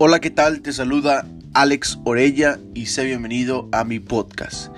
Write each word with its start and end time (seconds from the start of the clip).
Hola, 0.00 0.20
¿qué 0.20 0.30
tal? 0.30 0.62
Te 0.62 0.72
saluda 0.72 1.26
Alex 1.54 1.98
Orella 2.04 2.60
y 2.72 2.86
sé 2.86 3.04
bienvenido 3.04 3.68
a 3.72 3.82
mi 3.82 3.98
podcast. 3.98 4.72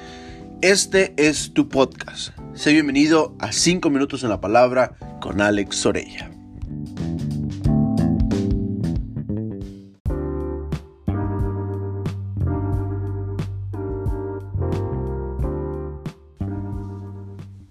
Este 0.63 1.13
es 1.19 1.53
tu 1.53 1.69
podcast. 1.69 2.31
Sé 2.55 2.73
bienvenido 2.73 3.37
a 3.39 3.53
5 3.53 3.91
minutos 3.91 4.23
en 4.23 4.31
la 4.31 4.41
palabra 4.41 4.97
con 5.21 5.43
Alex 5.43 5.85
Orella. 5.85 6.31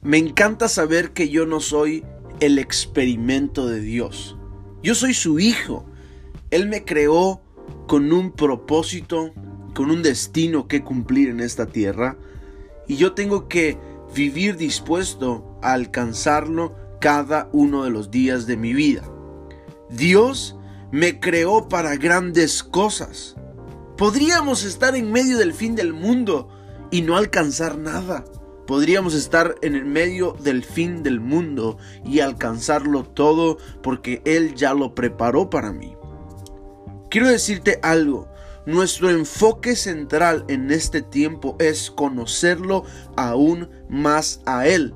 Me 0.04 0.20
encanta 0.20 0.68
saber 0.68 1.14
que 1.14 1.29
yo 1.29 1.47
no 1.47 1.61
soy 1.61 2.06
el 2.42 2.60
experimento 2.60 3.68
de 3.68 3.82
Dios. 3.82 4.38
Yo 4.84 4.93
soy 4.93 5.16
su 5.16 5.39
hijo. 5.39 5.89
Él 6.52 6.68
me 6.68 6.84
creó 6.84 7.42
con 7.88 8.12
un 8.12 8.32
propósito, 8.32 9.34
con 9.76 9.92
un 9.92 10.02
destino 10.02 10.68
que 10.68 10.84
cumplir 10.84 11.30
en 11.30 11.40
esta 11.40 11.68
tierra. 11.68 12.18
Y 12.88 12.96
yo 12.96 13.14
tengo 13.14 13.48
que 13.48 13.78
vivir 14.16 14.57
dispuesto 14.57 15.57
a 15.62 15.74
alcanzarlo 15.74 16.76
cada 17.00 17.50
uno 17.52 17.84
de 17.84 17.92
los 17.92 18.12
días 18.12 18.48
de 18.48 18.57
mi 18.57 18.74
vida. 18.74 19.04
Dios 19.90 20.57
me 20.92 21.20
creó 21.20 21.68
para 21.68 21.96
grandes 21.96 22.64
cosas. 22.64 23.36
Podríamos 23.98 24.64
estar 24.64 24.96
en 24.96 25.12
medio 25.12 25.38
del 25.38 25.54
fin 25.54 25.76
del 25.76 25.93
mundo 25.93 26.50
y 26.90 27.02
no 27.02 27.18
alcanzar 27.18 27.78
nada. 27.78 28.26
Podríamos 28.66 29.14
estar 29.14 29.56
en 29.62 29.76
el 29.76 29.86
medio 29.86 30.36
del 30.43 30.64
fin 30.64 31.04
del 31.04 31.20
mundo 31.20 31.78
y 32.06 32.20
alcanzarlo 32.20 33.04
todo 33.04 33.58
porque 33.81 34.22
Él 34.26 34.56
ya 34.56 34.73
lo 34.73 34.94
preparó 34.94 35.50
para 35.50 35.72
mí. 35.72 35.98
Quiero 37.10 37.28
decirte 37.28 37.80
algo. 37.82 38.28
Nuestro 38.66 39.10
enfoque 39.10 39.76
central 39.76 40.46
en 40.48 40.70
este 40.70 41.02
tiempo 41.02 41.56
es 41.60 41.90
conocerlo 41.90 42.86
aún 43.16 43.70
más 43.90 44.42
a 44.46 44.68
Él. 44.68 44.94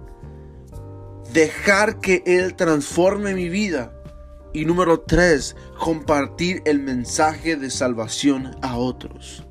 Dejar 1.34 2.00
que 2.00 2.22
Él 2.28 2.56
transforme 2.56 3.34
mi 3.34 3.50
vida. 3.50 3.92
Y 4.54 4.66
número 4.66 5.00
tres, 5.00 5.56
compartir 5.80 6.62
el 6.66 6.80
mensaje 6.80 7.56
de 7.56 7.72
salvación 7.72 8.56
a 8.62 8.78
otros. 8.78 9.44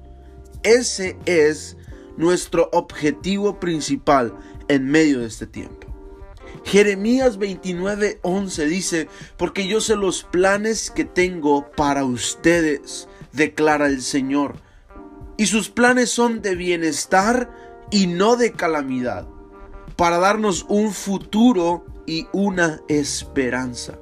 Ese 0.63 1.17
es 1.27 1.77
nuestro 2.17 2.69
objetivo 2.73 3.59
principal 3.59 4.33
en 4.69 4.85
medio 4.87 5.19
de 5.19 5.27
este 5.27 5.49
tiempo. 5.49 5.92
Jeremías 6.65 7.39
29:11 7.39 8.67
dice, 8.67 9.09
porque 9.37 9.67
yo 9.67 9.81
sé 9.81 9.97
los 9.97 10.25
planes 10.25 10.91
que 10.91 11.05
tengo 11.05 11.71
para 11.73 12.05
ustedes, 12.05 13.09
declara 13.33 13.87
el 13.87 14.03
Señor, 14.03 14.57
y 15.37 15.47
sus 15.47 15.69
planes 15.69 16.11
son 16.11 16.43
de 16.43 16.55
bienestar 16.55 17.51
y 17.91 18.07
no 18.07 18.37
de 18.37 18.53
calamidad, 18.53 19.27
para 19.97 20.19
darnos 20.19 20.67
un 20.69 20.93
futuro 20.93 21.85
y 22.07 22.27
una 22.33 22.81
esperanza. 22.89 23.99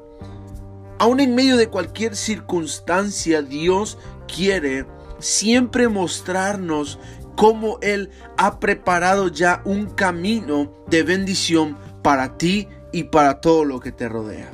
Aún 0.99 1.21
en 1.21 1.35
medio 1.35 1.57
de 1.57 1.69
cualquier 1.69 2.15
circunstancia, 2.15 3.43
Dios 3.43 3.97
quiere 4.29 4.87
siempre 5.19 5.89
mostrarnos 5.89 6.99
cómo 7.37 7.79
Él 7.81 8.11
ha 8.37 8.61
preparado 8.61 9.29
ya 9.29 9.63
un 9.65 9.87
camino 9.87 10.75
de 10.89 11.03
bendición 11.03 11.79
para 12.03 12.37
ti 12.37 12.69
y 12.93 13.05
para 13.05 13.41
todo 13.41 13.65
lo 13.65 13.81
que 13.81 13.93
te 13.93 14.09
rodea. 14.09 14.51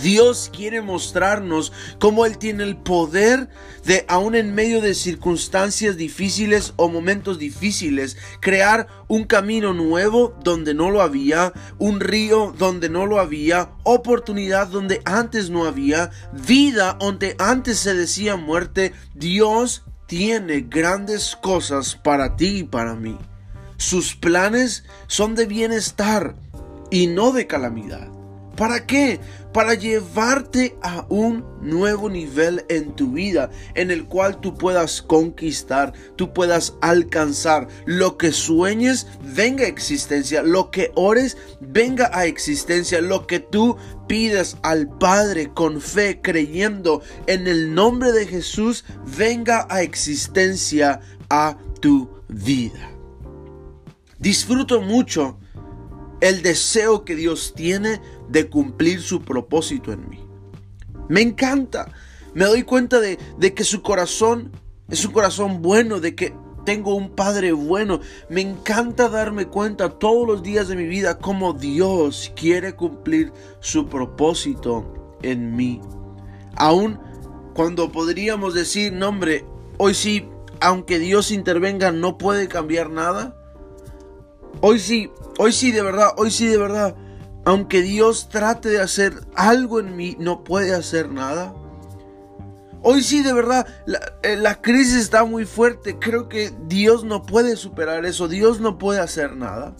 Dios 0.00 0.50
quiere 0.54 0.82
mostrarnos 0.82 1.72
cómo 1.98 2.26
Él 2.26 2.36
tiene 2.38 2.64
el 2.64 2.76
poder 2.76 3.48
de, 3.84 4.04
aún 4.08 4.34
en 4.34 4.54
medio 4.54 4.80
de 4.80 4.94
circunstancias 4.94 5.96
difíciles 5.96 6.74
o 6.76 6.88
momentos 6.88 7.38
difíciles, 7.38 8.16
crear 8.40 8.86
un 9.08 9.24
camino 9.24 9.72
nuevo 9.72 10.36
donde 10.44 10.74
no 10.74 10.90
lo 10.90 11.00
había, 11.00 11.52
un 11.78 12.00
río 12.00 12.54
donde 12.58 12.90
no 12.90 13.06
lo 13.06 13.18
había, 13.18 13.70
oportunidad 13.82 14.68
donde 14.68 15.00
antes 15.04 15.48
no 15.48 15.64
había, 15.64 16.10
vida 16.32 16.96
donde 17.00 17.34
antes 17.38 17.78
se 17.78 17.94
decía 17.94 18.36
muerte. 18.36 18.92
Dios 19.14 19.84
tiene 20.06 20.60
grandes 20.60 21.36
cosas 21.40 21.96
para 21.96 22.36
ti 22.36 22.58
y 22.58 22.64
para 22.64 22.94
mí. 22.94 23.16
Sus 23.78 24.16
planes 24.16 24.84
son 25.06 25.34
de 25.34 25.46
bienestar 25.46 26.34
y 26.90 27.06
no 27.06 27.32
de 27.32 27.46
calamidad. 27.46 28.08
¿Para 28.58 28.86
qué? 28.86 29.20
Para 29.52 29.74
llevarte 29.74 30.76
a 30.82 31.06
un 31.08 31.44
nuevo 31.62 32.10
nivel 32.10 32.64
en 32.68 32.96
tu 32.96 33.12
vida 33.12 33.50
en 33.76 33.92
el 33.92 34.06
cual 34.06 34.40
tú 34.40 34.58
puedas 34.58 35.00
conquistar, 35.00 35.92
tú 36.16 36.32
puedas 36.32 36.74
alcanzar 36.80 37.68
lo 37.86 38.18
que 38.18 38.32
sueñes, 38.32 39.06
venga 39.22 39.64
a 39.64 39.68
existencia, 39.68 40.42
lo 40.42 40.72
que 40.72 40.90
ores, 40.96 41.36
venga 41.60 42.10
a 42.12 42.26
existencia, 42.26 43.00
lo 43.00 43.28
que 43.28 43.38
tú 43.38 43.76
pides 44.08 44.56
al 44.62 44.88
Padre 44.88 45.52
con 45.54 45.80
fe, 45.80 46.20
creyendo 46.20 47.00
en 47.28 47.46
el 47.46 47.72
nombre 47.72 48.10
de 48.10 48.26
Jesús, 48.26 48.84
venga 49.16 49.68
a 49.70 49.82
existencia 49.82 50.98
a 51.30 51.56
tu 51.80 52.10
vida. 52.26 52.90
Disfruto 54.18 54.80
mucho 54.80 55.38
el 56.20 56.42
deseo 56.42 57.04
que 57.04 57.14
Dios 57.14 57.54
tiene 57.54 58.00
de 58.28 58.48
cumplir 58.48 59.00
su 59.00 59.22
propósito 59.22 59.92
en 59.92 60.08
mí. 60.08 60.28
Me 61.08 61.22
encanta. 61.22 61.90
Me 62.34 62.44
doy 62.44 62.62
cuenta 62.62 63.00
de, 63.00 63.18
que 63.54 63.64
su 63.64 63.82
corazón 63.82 64.52
es 64.88 65.04
un 65.04 65.12
corazón 65.12 65.62
bueno, 65.62 66.00
de 66.00 66.14
que 66.14 66.34
tengo 66.64 66.94
un 66.94 67.10
padre 67.10 67.52
bueno. 67.52 68.00
Me 68.28 68.42
encanta 68.42 69.08
darme 69.08 69.46
cuenta 69.46 69.98
todos 69.98 70.26
los 70.26 70.42
días 70.42 70.68
de 70.68 70.76
mi 70.76 70.86
vida 70.86 71.18
cómo 71.18 71.54
Dios 71.54 72.32
quiere 72.36 72.74
cumplir 72.74 73.32
su 73.60 73.86
propósito 73.86 75.16
en 75.22 75.56
mí. 75.56 75.80
Aún 76.56 77.00
cuando 77.54 77.90
podríamos 77.90 78.54
decir, 78.54 78.92
no 78.92 79.08
hombre, 79.08 79.44
hoy 79.78 79.94
sí, 79.94 80.28
aunque 80.60 80.98
Dios 80.98 81.30
intervenga, 81.30 81.90
no 81.90 82.18
puede 82.18 82.48
cambiar 82.48 82.90
nada. 82.90 83.34
Hoy 84.60 84.78
sí, 84.78 85.10
hoy 85.38 85.52
sí 85.52 85.70
de 85.70 85.82
verdad, 85.82 86.10
hoy 86.16 86.30
sí 86.30 86.46
de 86.46 86.58
verdad. 86.58 86.96
Aunque 87.44 87.82
Dios 87.82 88.28
trate 88.28 88.68
de 88.68 88.80
hacer 88.80 89.14
algo 89.34 89.80
en 89.80 89.96
mí, 89.96 90.16
no 90.18 90.44
puede 90.44 90.74
hacer 90.74 91.10
nada. 91.10 91.54
Hoy 92.82 93.02
sí, 93.02 93.22
de 93.22 93.32
verdad, 93.32 93.66
eh, 94.22 94.36
la, 94.36 94.60
crisis 94.60 94.96
está 94.96 95.24
muy 95.24 95.44
fuerte. 95.44 95.98
Creo 95.98 96.28
que 96.28 96.52
Dios 96.66 97.04
no 97.04 97.22
puede 97.22 97.56
superar 97.56 98.04
eso. 98.06 98.28
Dios 98.28 98.60
no 98.60 98.78
puede 98.78 99.00
hacer 99.00 99.36
nada. 99.36 99.74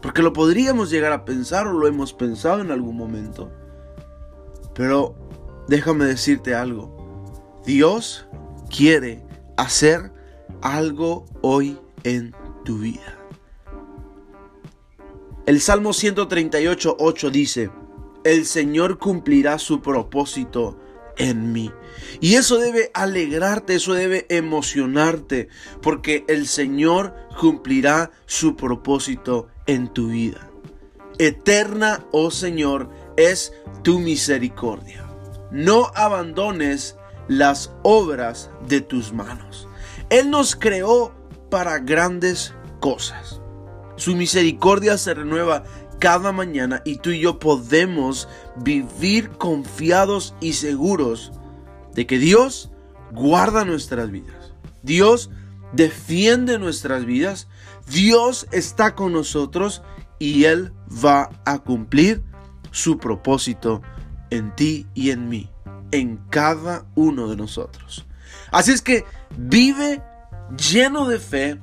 Porque 0.00 0.22
lo 0.22 0.32
podríamos 0.32 0.90
llegar 0.90 1.12
a 1.12 1.24
pensar 1.24 1.66
o 1.66 1.72
lo 1.72 1.86
hemos 1.86 2.12
pensado 2.12 2.60
en 2.60 2.70
algún 2.70 2.96
momento. 2.96 3.50
Pero 4.74 5.14
déjame 5.68 6.04
decirte 6.04 6.54
algo. 6.54 7.62
Dios 7.64 8.26
quiere 8.68 9.24
hacer 9.56 10.12
algo 10.60 11.24
hoy 11.40 11.78
en 12.04 12.34
tu 12.64 12.78
vida. 12.78 13.21
El 15.44 15.60
Salmo 15.60 15.92
138, 15.92 16.96
8 17.00 17.30
dice, 17.30 17.70
el 18.22 18.46
Señor 18.46 18.98
cumplirá 18.98 19.58
su 19.58 19.82
propósito 19.82 20.78
en 21.16 21.52
mí. 21.52 21.72
Y 22.20 22.34
eso 22.34 22.58
debe 22.58 22.92
alegrarte, 22.94 23.74
eso 23.74 23.94
debe 23.94 24.26
emocionarte, 24.28 25.48
porque 25.80 26.24
el 26.28 26.46
Señor 26.46 27.16
cumplirá 27.40 28.12
su 28.24 28.54
propósito 28.54 29.48
en 29.66 29.92
tu 29.92 30.08
vida. 30.08 30.48
Eterna, 31.18 32.06
oh 32.12 32.30
Señor, 32.30 32.90
es 33.16 33.52
tu 33.82 33.98
misericordia. 33.98 35.04
No 35.50 35.90
abandones 35.96 36.96
las 37.26 37.72
obras 37.82 38.50
de 38.68 38.80
tus 38.80 39.12
manos. 39.12 39.68
Él 40.08 40.30
nos 40.30 40.54
creó 40.54 41.12
para 41.50 41.80
grandes 41.80 42.54
cosas. 42.78 43.41
Su 44.02 44.16
misericordia 44.16 44.98
se 44.98 45.14
renueva 45.14 45.62
cada 46.00 46.32
mañana 46.32 46.82
y 46.84 46.96
tú 46.96 47.10
y 47.10 47.20
yo 47.20 47.38
podemos 47.38 48.26
vivir 48.56 49.30
confiados 49.30 50.34
y 50.40 50.54
seguros 50.54 51.30
de 51.94 52.04
que 52.04 52.18
Dios 52.18 52.72
guarda 53.12 53.64
nuestras 53.64 54.10
vidas. 54.10 54.54
Dios 54.82 55.30
defiende 55.72 56.58
nuestras 56.58 57.04
vidas. 57.04 57.46
Dios 57.86 58.48
está 58.50 58.96
con 58.96 59.12
nosotros 59.12 59.84
y 60.18 60.46
Él 60.46 60.72
va 60.92 61.30
a 61.44 61.60
cumplir 61.60 62.24
su 62.72 62.98
propósito 62.98 63.82
en 64.30 64.52
ti 64.56 64.88
y 64.94 65.12
en 65.12 65.28
mí, 65.28 65.48
en 65.92 66.16
cada 66.28 66.86
uno 66.96 67.28
de 67.28 67.36
nosotros. 67.36 68.04
Así 68.50 68.72
es 68.72 68.82
que 68.82 69.04
vive 69.36 70.02
lleno 70.56 71.06
de 71.06 71.20
fe, 71.20 71.60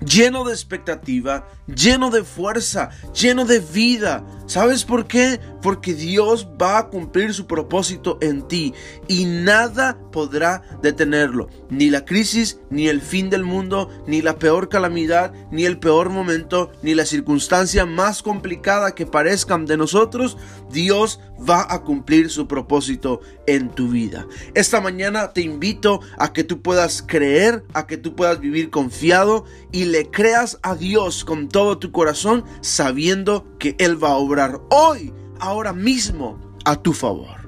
lleno 0.00 0.44
de 0.44 0.52
expectativa, 0.52 1.48
lleno 1.66 2.10
de 2.10 2.24
fuerza, 2.24 2.90
lleno 3.12 3.44
de 3.44 3.60
vida. 3.60 4.24
¿Sabes 4.46 4.84
por 4.84 5.06
qué? 5.06 5.40
Porque 5.62 5.94
Dios 5.94 6.46
va 6.60 6.78
a 6.78 6.88
cumplir 6.88 7.32
su 7.32 7.46
propósito 7.46 8.18
en 8.20 8.46
ti 8.46 8.74
y 9.08 9.24
nada 9.24 9.98
podrá 10.12 10.62
detenerlo. 10.82 11.48
Ni 11.70 11.88
la 11.88 12.04
crisis, 12.04 12.58
ni 12.70 12.88
el 12.88 13.00
fin 13.00 13.30
del 13.30 13.44
mundo, 13.44 13.88
ni 14.06 14.20
la 14.20 14.38
peor 14.38 14.68
calamidad, 14.68 15.32
ni 15.50 15.64
el 15.64 15.78
peor 15.78 16.10
momento, 16.10 16.70
ni 16.82 16.94
la 16.94 17.06
circunstancia 17.06 17.86
más 17.86 18.22
complicada 18.22 18.94
que 18.94 19.06
parezcan 19.06 19.64
de 19.64 19.76
nosotros, 19.76 20.36
Dios 20.70 21.20
va 21.48 21.66
a 21.68 21.82
cumplir 21.82 22.30
su 22.30 22.46
propósito 22.46 23.20
en 23.46 23.70
tu 23.70 23.88
vida. 23.88 24.26
Esta 24.54 24.80
mañana 24.80 25.32
te 25.32 25.40
invito 25.40 26.00
a 26.18 26.32
que 26.32 26.44
tú 26.44 26.62
puedas 26.62 27.02
creer, 27.02 27.64
a 27.72 27.86
que 27.86 27.96
tú 27.96 28.14
puedas 28.14 28.40
vivir 28.40 28.70
confiado 28.70 29.44
y 29.72 29.83
le 29.84 30.10
creas 30.10 30.58
a 30.62 30.74
Dios 30.74 31.24
con 31.24 31.48
todo 31.48 31.78
tu 31.78 31.92
corazón 31.92 32.44
sabiendo 32.60 33.46
que 33.58 33.76
Él 33.78 34.02
va 34.02 34.10
a 34.10 34.16
obrar 34.16 34.60
hoy, 34.70 35.12
ahora 35.40 35.72
mismo, 35.72 36.38
a 36.64 36.76
tu 36.76 36.92
favor. 36.92 37.44